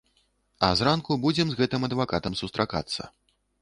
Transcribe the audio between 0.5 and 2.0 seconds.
А зранку будзем з гэтым